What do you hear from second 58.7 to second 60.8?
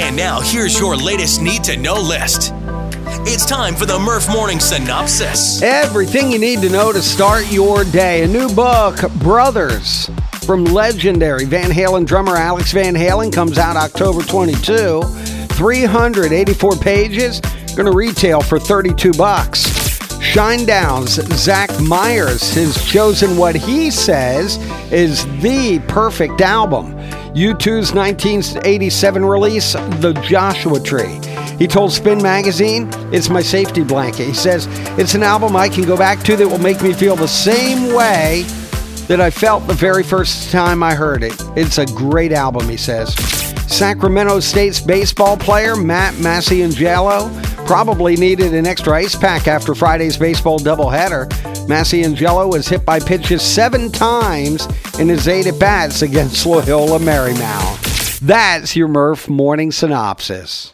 your Murph Morning Synopsis.